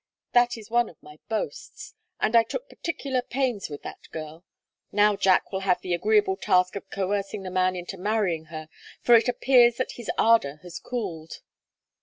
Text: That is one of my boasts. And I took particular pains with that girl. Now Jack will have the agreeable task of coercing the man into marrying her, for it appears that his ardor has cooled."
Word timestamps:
That 0.33 0.57
is 0.57 0.71
one 0.71 0.89
of 0.89 0.95
my 1.03 1.19
boasts. 1.29 1.93
And 2.19 2.35
I 2.35 2.41
took 2.41 2.67
particular 2.67 3.21
pains 3.21 3.69
with 3.69 3.83
that 3.83 4.09
girl. 4.11 4.43
Now 4.91 5.15
Jack 5.15 5.51
will 5.51 5.59
have 5.59 5.79
the 5.81 5.93
agreeable 5.93 6.37
task 6.37 6.75
of 6.75 6.89
coercing 6.89 7.43
the 7.43 7.51
man 7.51 7.75
into 7.75 7.99
marrying 7.99 8.45
her, 8.45 8.67
for 9.03 9.13
it 9.13 9.27
appears 9.29 9.77
that 9.77 9.91
his 9.91 10.09
ardor 10.17 10.55
has 10.63 10.79
cooled." 10.79 11.41